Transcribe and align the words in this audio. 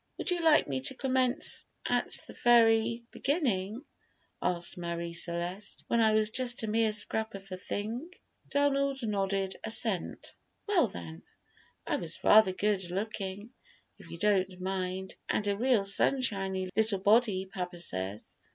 "Would 0.17 0.31
you 0.31 0.41
like 0.41 0.67
me 0.67 0.79
to 0.81 0.95
commence 0.95 1.63
at 1.85 2.23
the 2.25 2.33
very 2.33 3.03
beginning," 3.11 3.85
asked 4.41 4.75
Marie 4.75 5.13
Celeste, 5.13 5.83
"when 5.89 6.01
I 6.01 6.13
was 6.13 6.31
just 6.31 6.63
a 6.63 6.67
mere 6.67 6.91
scrap 6.91 7.35
of 7.35 7.51
a 7.51 7.57
thing?" 7.57 8.09
Donald 8.49 9.03
nodded 9.03 9.57
assent. 9.63 10.33
"Well, 10.67 10.87
then, 10.87 11.21
I 11.85 11.97
was 11.97 12.23
rather 12.23 12.51
good 12.51 12.89
looking, 12.89 13.51
if 13.99 14.09
you 14.09 14.17
don't 14.17 14.59
mind, 14.59 15.17
and 15.29 15.47
a 15.47 15.55
real 15.55 15.83
sunshiny 15.83 16.71
little 16.75 16.97
body, 16.97 17.45
papa 17.45 17.77
says." 17.79 18.39